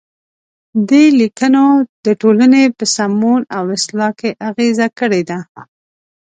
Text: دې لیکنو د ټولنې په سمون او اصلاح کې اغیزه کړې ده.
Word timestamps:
دې 0.89 1.03
لیکنو 1.19 1.65
د 2.05 2.07
ټولنې 2.21 2.63
په 2.77 2.85
سمون 2.95 3.41
او 3.57 3.63
اصلاح 3.77 4.11
کې 4.19 4.29
اغیزه 4.49 4.87
کړې 4.99 5.21
ده. 5.29 5.39